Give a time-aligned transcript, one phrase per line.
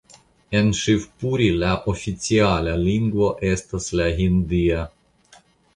[0.59, 4.87] En Ŝivpuri la oficiala lingvo estas la hindia.